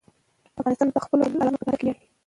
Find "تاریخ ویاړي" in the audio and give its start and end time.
1.69-1.99